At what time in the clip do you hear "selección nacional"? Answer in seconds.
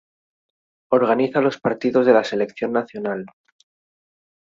2.23-3.23